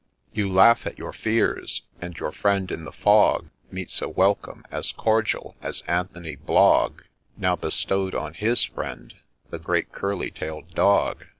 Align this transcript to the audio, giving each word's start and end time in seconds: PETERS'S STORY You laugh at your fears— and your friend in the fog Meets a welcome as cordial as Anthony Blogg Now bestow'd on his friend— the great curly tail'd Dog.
PETERS'S 0.31 0.31
STORY 0.39 0.47
You 0.47 0.51
laugh 0.51 0.85
at 0.87 0.97
your 0.97 1.13
fears— 1.13 1.81
and 2.01 2.17
your 2.17 2.31
friend 2.31 2.71
in 2.71 2.85
the 2.85 2.91
fog 2.91 3.49
Meets 3.69 4.01
a 4.01 4.09
welcome 4.09 4.65
as 4.71 4.91
cordial 4.91 5.55
as 5.61 5.83
Anthony 5.83 6.37
Blogg 6.37 7.03
Now 7.37 7.55
bestow'd 7.55 8.15
on 8.15 8.33
his 8.33 8.63
friend— 8.63 9.13
the 9.51 9.59
great 9.59 9.91
curly 9.91 10.31
tail'd 10.31 10.73
Dog. 10.73 11.25